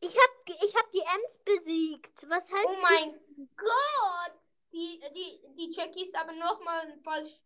[0.05, 0.31] Ich hab,
[0.65, 2.29] ich hab die Ms besiegt.
[2.29, 4.33] Was heißt Oh mein Gott!
[4.73, 7.39] Die, die, die Jackie ist aber nochmal falsch.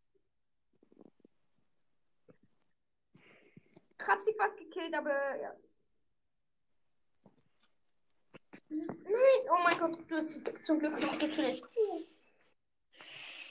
[3.99, 5.53] Ich hab sie fast gekillt, aber ja.
[8.69, 11.63] Nein, oh mein Gott, du hast sie zum Glück noch gekillt.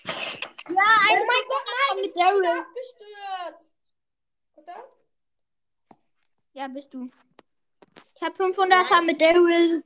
[0.04, 2.60] Ja, Oh mein Gott, nein, mit Daryl.
[2.60, 3.72] abgestürzt.
[4.56, 4.84] Oder?
[6.54, 7.08] Ja, bist du.
[8.16, 9.84] Ich hab 500er mit Daryl.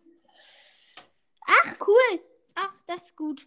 [1.46, 2.24] Ach, cool.
[2.54, 3.44] Ach, das ist gut.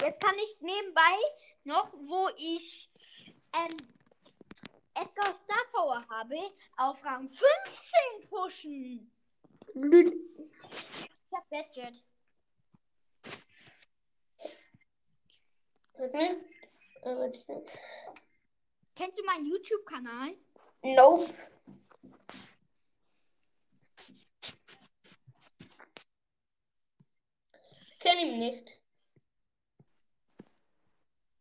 [0.00, 1.18] Jetzt kann ich nebenbei
[1.64, 2.88] noch, wo ich
[3.54, 3.76] ähm,
[4.94, 6.38] Edgar Star Power habe,
[6.76, 9.10] auf Rang 15 pushen.
[9.74, 12.04] Ich hab Badget.
[18.94, 20.36] Kennst du meinen YouTube-Kanal?
[20.82, 21.34] Nope.
[28.06, 28.80] Kenn ihn nicht.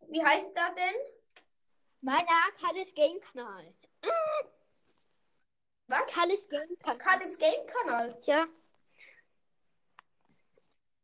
[0.08, 0.95] Wie heißt er denn?
[2.01, 3.71] Meiner Kalles Game-Kanal.
[5.86, 6.12] Was?
[6.12, 6.97] Kalles Game-Kanal.
[6.97, 8.19] Kalles Game Kanal.
[8.23, 8.47] Ja.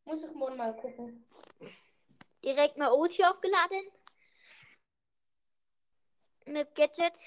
[0.06, 1.30] Muss ich morgen mal gucken.
[2.43, 3.91] Direkt mal Ulti aufgeladen.
[6.45, 7.19] Mit Gadget.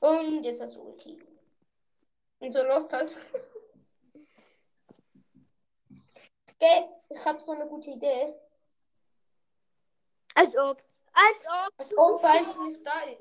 [0.00, 1.18] Und jetzt du Ulti.
[2.40, 3.16] Und so lost halt.
[6.64, 8.34] Gell, ich hab so eine gute Idee.
[10.34, 10.82] Als ob.
[11.12, 11.72] Als ob.
[11.76, 13.20] Als ob einfach nicht da ist.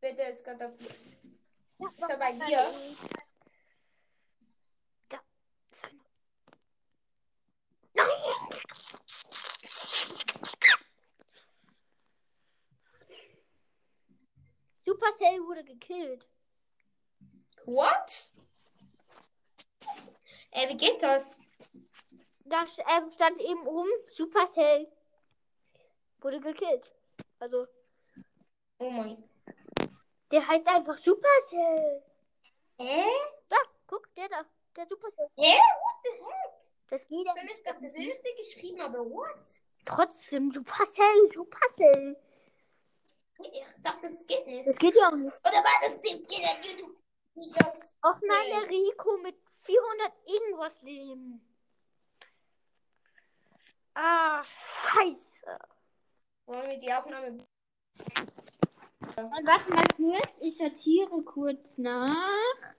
[0.00, 0.86] Der ist gerade auf dir?
[0.86, 2.72] Ist er bei dir?
[5.08, 5.20] Da.
[7.94, 8.06] Nein!
[14.84, 16.28] Supercell wurde gekillt.
[17.64, 18.30] What?
[20.52, 21.40] Ey, wie geht das?
[22.48, 22.64] Da
[22.96, 24.88] ähm, stand eben oben Supercell
[26.20, 26.94] wurde gekillt.
[27.38, 27.66] Also,
[28.78, 29.22] Oh mein.
[30.30, 32.02] der heißt einfach Supercell.
[32.78, 33.04] Hä?
[33.48, 33.56] Da,
[33.86, 34.44] guck, der da.
[34.76, 35.28] Der Supercell.
[35.36, 35.56] Hä?
[35.56, 36.72] What the heck?
[36.88, 39.62] Das geht ja Dann ist gerade richtig geschrieben, aber what?
[39.84, 42.16] trotzdem Supercell, Supercell.
[43.38, 44.66] Ich dachte, das geht nicht.
[44.66, 45.34] Das geht ja auch nicht.
[45.40, 46.96] Oder war das dem YouTube?
[48.02, 51.55] Auch nein, der Rico mit 400 irgendwas Leben.
[53.98, 55.58] Ah, scheiße.
[56.44, 57.46] Wollen wir die Aufnahme?
[59.16, 62.74] Und warte mal kurz, ich sortiere kurz nach.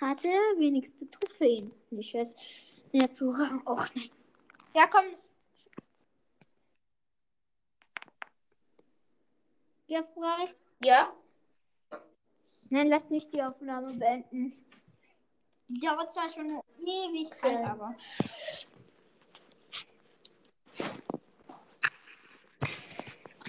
[0.00, 1.70] Hatte wenigste Trophäen.
[1.90, 2.34] Nicht erst
[2.92, 3.60] mehr zu Rang.
[3.66, 4.10] Och nein.
[4.74, 5.04] Ja, komm.
[9.86, 10.54] Ja, frei.
[10.82, 11.12] Ja.
[12.70, 14.64] Nein, lass nicht die Aufnahme beenden.
[15.68, 17.64] Die dauert zwar schon eine Ewigkeit, Okay.
[17.64, 17.94] aber.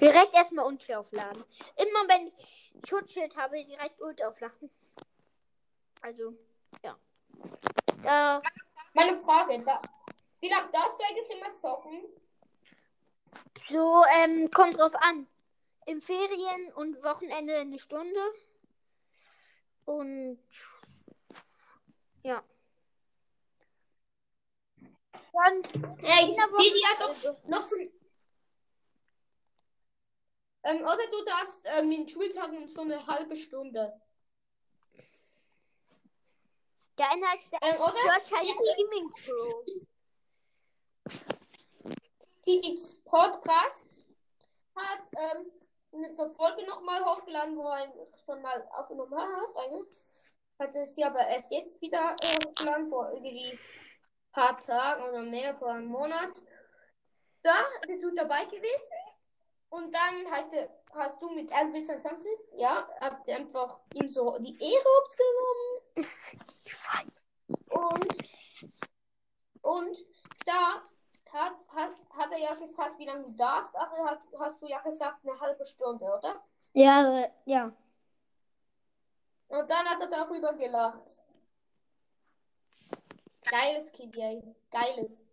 [0.06, 1.44] Direkt erstmal Ulti aufladen.
[1.78, 4.70] Immer wenn ich Schutzschild habe, direkt Ulti aufladen.
[6.02, 6.38] Also,
[6.84, 6.96] ja.
[8.04, 8.40] Da,
[8.94, 9.82] Meine Frage, da,
[10.42, 12.04] wie lange darfst du eigentlich immer zocken?
[13.68, 15.28] so, ähm, kommt drauf an.
[15.88, 18.20] Im Ferien und Wochenende eine Stunde.
[19.86, 20.40] Und
[22.22, 22.44] ja.
[25.32, 27.76] Sonst Ey, die, die hat doch noch so.
[30.66, 34.02] Ähm, oder du darfst ähm, in Schultagen so eine halbe Stunde.
[36.98, 37.94] Der eine heißt der Ähm, oder?
[37.94, 39.64] Search heißt Gaming Pro.
[42.42, 43.88] Titis Podcast
[44.76, 45.52] hat ähm,
[45.94, 47.94] eine Folge nochmal hochgeladen, wo er
[48.26, 49.56] schon mal aufgenommen hat.
[49.58, 49.98] Eigentlich.
[50.58, 53.60] Hatte sie aber erst jetzt wieder äh, hochgeladen, vor irgendwie ein
[54.32, 56.32] paar Tagen oder mehr, vor einem Monat.
[57.44, 57.54] Da
[57.86, 59.15] bist du dabei gewesen.
[59.76, 64.96] Und dann hatte, hast du mit LB22, ja, habt ihr einfach ihm so die Ehre
[65.18, 66.08] genommen.
[67.68, 68.18] Und,
[69.62, 69.98] und
[70.46, 70.82] da
[71.34, 74.80] hat, hast, hat er ja gefragt, wie lange du darfst, aber hat, hast du ja
[74.80, 76.42] gesagt, eine halbe Stunde, oder?
[76.74, 77.74] Ja, ja.
[79.50, 81.22] Und dann hat er darüber gelacht.
[83.44, 84.42] Geiles Kind, ey.
[84.72, 85.26] Geiles.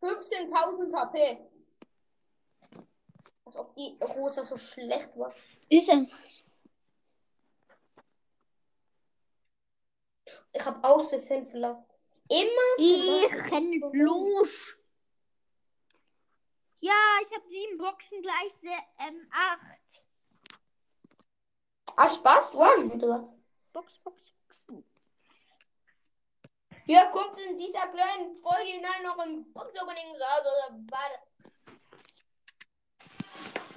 [0.00, 1.38] 15.000 HP.
[3.44, 5.32] Als ob die Rosa so schlecht war.
[5.68, 6.06] Ist er.
[10.52, 11.86] Ich habe aus Versehen verlassen.
[12.28, 13.30] Immer Ich
[13.92, 14.78] los.
[16.80, 18.52] Ja, ich habe sieben Boxen gleich
[18.98, 20.08] ähm, acht.
[21.96, 23.38] Ah, Spaß, du.
[23.72, 24.32] Box, Box,
[26.86, 31.18] Hier kommt in dieser kleinen Folge hinein noch ein Box-Opening raus oder warte.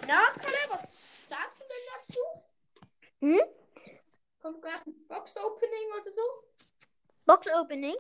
[0.08, 2.20] Na, Kalle, was sagst du denn dazu?
[3.22, 3.42] Hm?
[4.42, 6.22] Kommt gerade ein Box-Opening oder so?
[7.26, 7.96] Box Opening?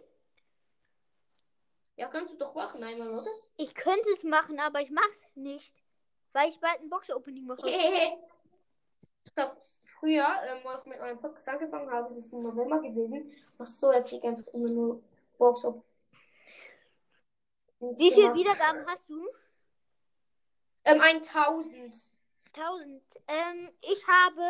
[1.95, 3.31] Ja, kannst du doch machen einmal, oder?
[3.57, 5.75] Ich könnte es machen, aber ich mach's nicht.
[6.33, 7.67] Weil ich bald ein Box Opening mache.
[7.67, 9.59] ich hab
[9.99, 13.79] früher, ähm, als ich mit meinem Podcast angefangen habe, das ist im November gewesen, machst
[13.79, 15.03] so heftig einfach immer nur
[15.37, 15.83] Box-Openings
[17.99, 18.37] Wie viele gemacht.
[18.39, 19.27] Wiedergaben hast du?
[20.85, 21.95] Ähm, 1000.
[22.53, 23.03] 1000.
[23.27, 24.41] Ähm, ich habe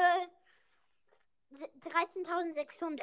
[1.52, 3.02] se- 13.600.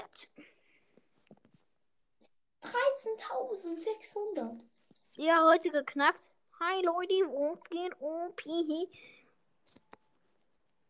[2.62, 4.58] 13.600.
[5.16, 6.28] Ja, heute geknackt.
[6.60, 8.42] Hi Leute, wo geht OP?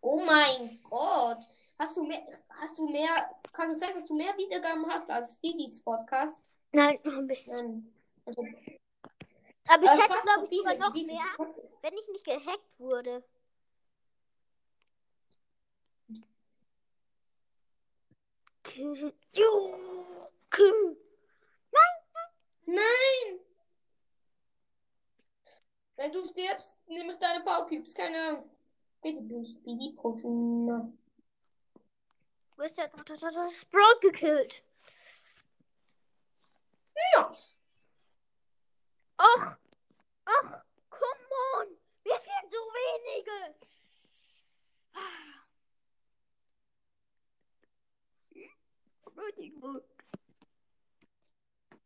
[0.09, 1.45] Oh mein Gott.
[1.81, 5.41] Hast du mehr, hast du mehr, kann es sein, dass du mehr Wiedergaben hast als
[5.41, 6.41] Didis Podcast?
[6.71, 7.57] Nein, ein bisschen.
[7.57, 7.93] Nein.
[8.25, 8.43] Also,
[9.67, 11.25] Aber ich äh, hätte, glaube ich, sogar noch mehr,
[11.83, 13.25] wenn ich nicht gehackt wurde.
[18.63, 19.13] Kim.
[22.67, 23.41] Nein!
[25.97, 28.56] Wenn du stirbst, nehme ich deine Powercubes, keine Angst.
[29.13, 30.99] Du Speedy-Pokémon.
[32.57, 32.89] Wo ist der?
[32.89, 34.65] Das hat das Sprout gekillt.
[37.15, 37.61] Nice.
[39.17, 39.57] Ach,
[40.25, 41.69] ach, come on.
[42.03, 43.55] Wir sind so wenige.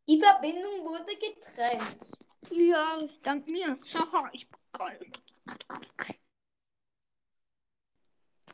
[0.08, 2.12] Die Verbindung wurde getrennt.
[2.50, 3.78] Ja, dank mir.
[3.92, 5.12] Haha, ich bin geil.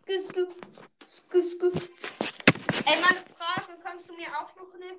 [0.06, 0.46] Skisku.
[1.08, 1.66] Skisku.
[2.86, 4.92] Ey, meine Frage, kannst du mir auch noch eine,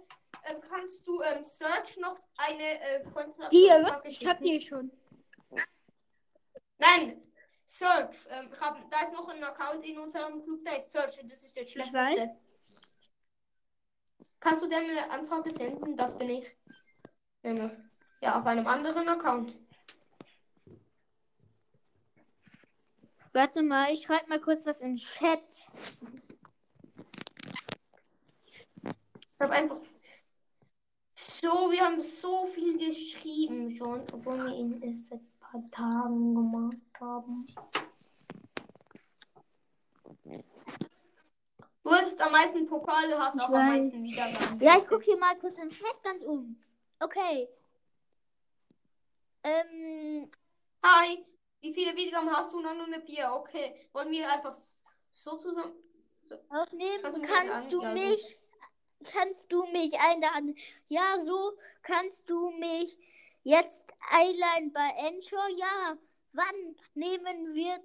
[0.43, 4.91] ähm, kannst du ähm, Search noch eine äh, Freundschaft Dir, ich hab die schon.
[6.77, 7.21] Nein,
[7.67, 8.17] Search.
[8.31, 11.21] Ähm, ich hab, da ist noch ein Account in unserem Club, der ist Search.
[11.23, 12.37] Das ist der schlechteste.
[14.41, 15.95] Kannst du dem eine Anfrage senden?
[15.95, 16.57] Das bin ich.
[18.21, 19.57] Ja, auf einem anderen Account.
[23.37, 25.69] Warte mal, ich schreibe mal kurz was im Chat.
[28.81, 29.77] Ich habe einfach.
[31.13, 36.33] So, wir haben so viel geschrieben schon, obwohl wir ihn erst seit ein paar Tagen
[36.33, 37.45] gemacht haben.
[41.83, 43.81] Du hast am meisten Pokale, hast Ich auch am weiß.
[43.83, 44.59] meisten Wiedergaben.
[44.59, 46.59] Ja, ich gucke hier mal kurz im Chat ganz um.
[46.99, 47.47] Okay.
[49.43, 50.31] Ähm,
[50.83, 51.23] Hi,
[51.67, 52.61] wie viele Wiedergaben hast du?
[52.61, 53.29] 904.
[53.33, 54.55] Okay, wollen wir einfach
[55.11, 55.73] so zusammen.
[56.49, 57.87] aufnehmen Kannst du kannst du so.
[57.87, 58.39] mich,
[59.03, 60.55] kannst du mich einladen.
[60.87, 62.97] Ja, so kannst du mich
[63.43, 65.47] jetzt einladen bei Anchor.
[65.57, 65.97] Ja,
[66.31, 67.81] wann nehmen wir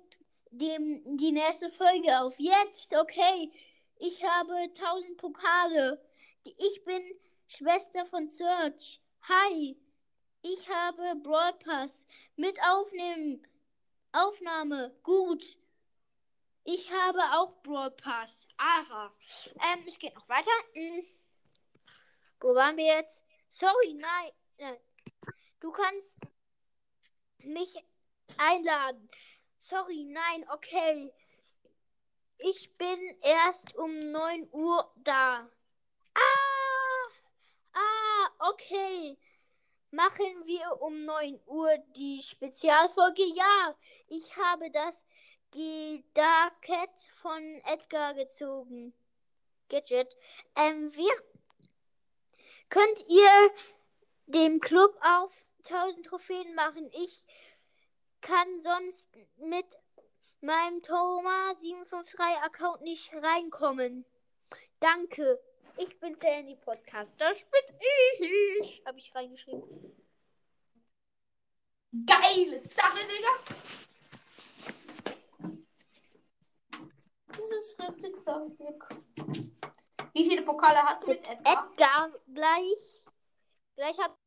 [0.51, 2.35] dem, die nächste Folge auf?
[2.39, 3.51] Jetzt, okay.
[3.99, 6.01] Ich habe 1000 Pokale.
[6.45, 7.03] Ich bin
[7.49, 9.01] Schwester von Search.
[9.23, 9.77] Hi.
[10.43, 12.05] Ich habe Brawl Pass.
[12.37, 13.47] Mit aufnehmen.
[14.13, 14.95] Aufnahme.
[15.03, 15.43] Gut.
[16.65, 18.47] Ich habe auch Brawl Pass.
[18.57, 19.13] Aha.
[19.73, 20.51] Ähm, es geht noch weiter.
[20.75, 21.05] Hm.
[22.41, 23.23] Wo waren wir jetzt?
[23.51, 24.31] Sorry, nein.
[24.59, 24.77] nein.
[25.61, 26.19] Du kannst
[27.39, 27.75] mich
[28.37, 29.09] einladen.
[29.61, 31.13] Sorry, nein, okay.
[32.39, 35.49] Ich bin erst um 9 Uhr da.
[36.15, 37.09] Ah,
[37.73, 39.17] ah, okay.
[39.95, 43.25] Machen wir um 9 Uhr die Spezialfolge?
[43.35, 43.77] Ja,
[44.09, 45.05] ich habe das
[45.51, 48.95] Gedaket von Edgar gezogen.
[49.69, 50.17] Gadget.
[50.57, 51.13] Ähm, wir
[52.71, 53.51] könnt ihr
[54.25, 56.91] dem Club auf 1000 Trophäen machen.
[56.95, 57.23] Ich
[58.23, 59.79] kann sonst mit
[60.41, 64.07] meinem Thomas 753 Account nicht reinkommen.
[64.81, 65.39] Danke.
[65.77, 67.13] Ich bin Sandy Podcast.
[67.19, 67.77] Das bin
[68.61, 68.83] ich.
[68.87, 69.63] Habe ich reingeschrieben.
[72.07, 73.63] Geile Sache, Digga.
[77.27, 78.83] Das ist richtig saftig.
[80.13, 81.69] Wie viele Pokale hast du mit Edgar?
[81.71, 83.07] Edgar gleich.
[83.77, 84.19] Gleich hab.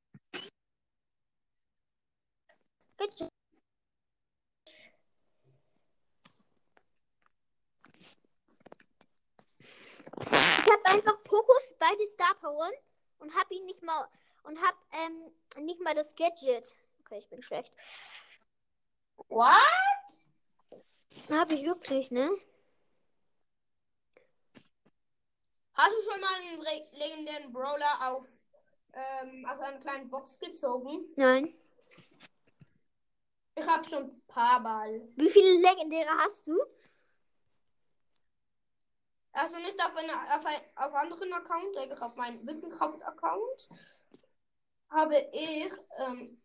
[10.22, 12.72] Ich habe einfach Pokus beide Star Powern
[13.20, 14.08] und hab ihn nicht mal
[14.44, 16.74] und hab ähm, nicht mal das Gadget.
[17.02, 17.74] Okay, ich bin schlecht.
[19.28, 19.56] What?
[21.30, 22.30] Hab ich wirklich, ne?
[25.74, 28.28] Hast du schon mal einen re- legendären Brawler auf
[28.94, 31.06] ähm, also eine kleine Box gezogen?
[31.16, 31.54] Nein.
[33.58, 35.02] Ich habe schon ein paar Mal.
[35.16, 36.58] Wie viele legendäre hast du?
[39.36, 43.70] Also nicht auf, eine, auf, ein, auf anderen Account, eigentlich auf meinem Wickenkraft-Account,
[44.90, 46.38] habe ich ähm,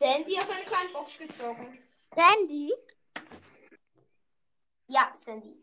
[0.00, 1.76] Sandy auf eine kleine Box gezogen.
[2.14, 2.72] Sandy?
[4.86, 5.60] Ja, Sandy.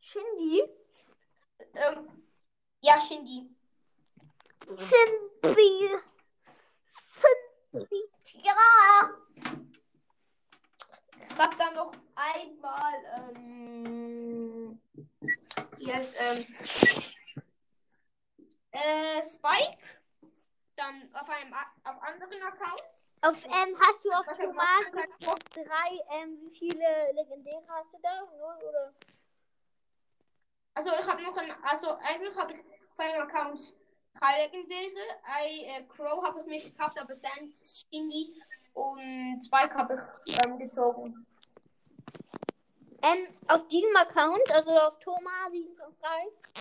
[0.00, 0.62] Shindy?
[1.74, 2.26] Ähm,
[2.82, 3.48] ja, Shindy.
[4.66, 6.00] Shindy.
[8.42, 9.20] Ja!
[11.30, 14.80] Ich hab dann noch einmal, ähm,
[15.78, 16.46] yes, ähm,
[18.72, 19.78] äh, Spike.
[20.76, 23.10] Dann auf einem, auf anderen Accounts.
[23.22, 25.28] Auf, ähm, hast du auf Boxen?
[25.28, 28.20] auf drei, ähm, wie viele legendäre hast du da?
[28.38, 28.94] Null oder?
[30.74, 33.74] Also ich habe noch ein, also eigentlich habe ich auf einem Account
[34.14, 35.20] drei legendäre.
[35.24, 38.40] Ein äh, Crow habe ich nicht gekauft, aber Sand, Shindy
[38.74, 39.96] und Spike habe
[40.26, 41.26] ich ähm, gezogen.
[43.02, 46.60] Ähm, auf diesem Account, also auf Thomas 753.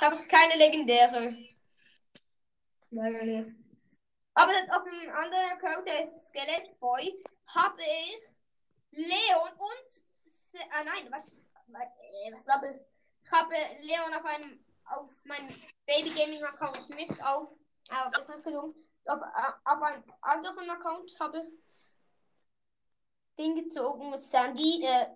[0.00, 1.36] habe ich keine legendäre.
[2.90, 3.66] Leider nicht.
[4.34, 8.22] Aber das auf einem anderen Account, der ist Skelettboy, habe ich
[8.90, 10.02] Leon und.
[10.30, 11.32] Se ah, nein, was?
[11.32, 12.80] Äh, was habe ich?
[13.24, 14.64] Ich habe Leon auf einem.
[14.84, 15.48] auf meinem
[15.86, 17.50] Baby Gaming Account nicht auf.
[17.88, 18.28] Äh, auf,
[19.08, 19.20] auf,
[19.64, 21.66] auf einem anderen Account habe ich
[23.38, 24.16] den gezogen.
[24.16, 25.06] Sandy, äh,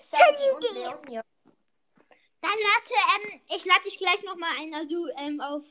[0.00, 1.22] Sandy und Leon, ja.
[2.40, 5.64] Dann warte, ähm, ich lade dich gleich nochmal ein, also ähm, auf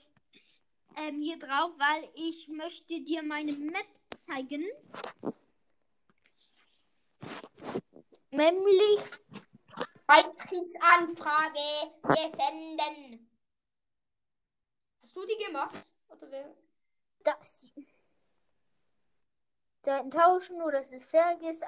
[0.98, 3.88] ähm, hier drauf, weil ich möchte dir meine Map
[4.26, 4.66] zeigen.
[8.32, 9.02] Nämlich
[10.08, 13.30] Beitrittsanfrage senden.
[15.02, 15.84] Hast du die gemacht?
[16.10, 16.56] Oder wer?
[17.24, 17.72] Das.
[19.84, 21.62] Seiten tauschen, nur dass es Fergis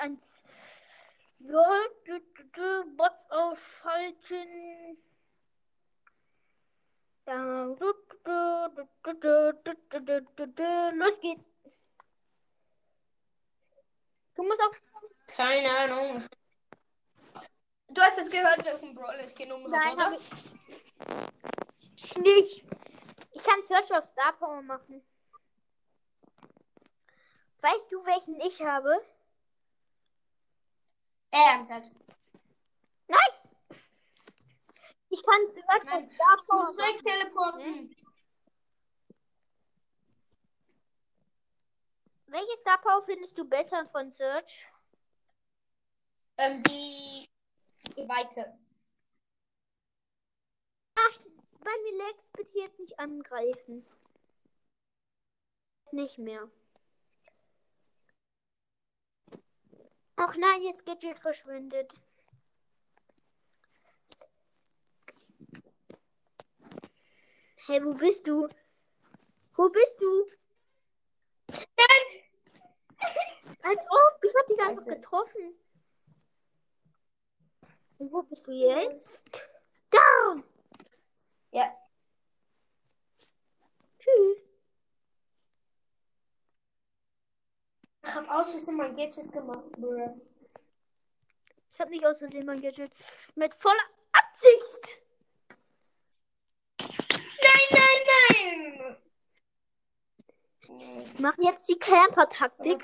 [1.40, 4.98] Ja, Bots ausschalten.
[10.98, 11.50] Los geht's.
[14.36, 14.82] Du musst auf.
[15.28, 16.24] Keine Ahnung.
[17.90, 20.06] Du hast jetzt gehört, dass welchen Brawler ich genommen habe, Nein, oder?
[20.06, 20.20] Hab
[21.96, 22.66] ich nicht.
[23.32, 25.04] Ich kann Search auf Star Power machen.
[27.64, 29.02] Weißt du, welchen ich habe?
[31.32, 31.92] Er halt.
[33.08, 33.80] Nein!
[35.08, 37.96] Ich kann Du Power musst weg teleporten.
[42.26, 44.68] Welche Star Power findest du besser von Search?
[46.40, 47.30] Ähm, die
[47.96, 48.60] Weite.
[50.96, 51.20] Ach,
[51.62, 53.86] bei mir Lex bitte jetzt nicht angreifen.
[55.86, 56.52] Jetzt nicht mehr.
[60.16, 61.94] Ach nein, jetzt Gadget verschwindet.
[67.66, 68.48] Hey, wo bist du?
[69.56, 70.26] Wo bist du?
[73.64, 75.58] Als ob, ich hab dich einfach getroffen.
[78.00, 79.24] Und wo bist du jetzt?
[79.90, 80.44] Da!
[81.52, 81.74] Ja.
[84.00, 84.40] Tschüss.
[88.06, 90.16] Ich hab aus Versehen mein Gadget gemacht, Bruder.
[91.72, 92.92] Ich habe nicht aus Versehen mein Gadget.
[93.36, 95.04] Mit voller Absicht.
[96.80, 98.98] Nein, nein, nein!
[101.04, 102.84] Ich mache jetzt die Camper-Taktik.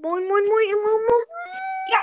[0.00, 1.24] Moin, moin, moin, moin, moin.
[1.90, 2.02] Ja.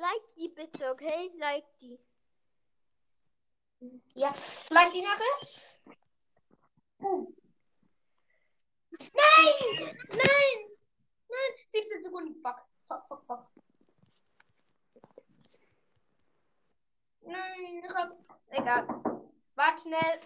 [0.00, 1.30] Like die bitte, okay?
[1.38, 1.98] Like die.
[4.14, 4.32] Ja,
[4.70, 5.34] like die nachher?
[7.00, 7.26] Uh.
[8.98, 9.96] Nein!
[10.08, 10.58] Nein!
[11.28, 11.52] Nein!
[11.66, 12.40] 17 Sekunden.
[12.42, 13.50] Fuck, fuck, fuck, fuck.
[17.22, 18.12] Nein, ich hab.
[18.50, 18.86] Egal.
[19.54, 20.20] Wart schnell.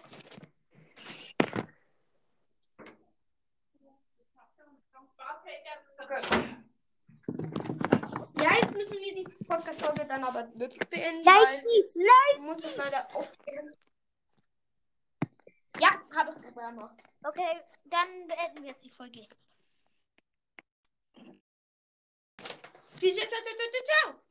[6.01, 6.55] Okay.
[8.41, 11.23] Ja, jetzt müssen wir die Podcast-Folge dann aber wirklich beenden.
[11.23, 13.73] Like like ich muss es leider aufgeben.
[15.79, 17.03] Ja, habe ich gemacht.
[17.23, 19.27] Okay, dann beenden wir jetzt die Folge.
[22.99, 24.28] Ciao, ciao, ciao, ciao, ciao.